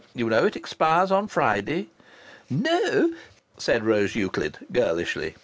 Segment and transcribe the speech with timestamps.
[0.15, 1.89] You know, it expires on Friday."
[2.49, 3.13] "No,"
[3.59, 5.35] said Rose Euclid, girlishly.